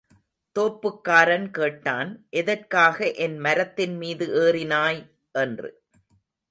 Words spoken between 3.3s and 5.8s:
மரத்தின் மீது ஏறினாய்? என்று.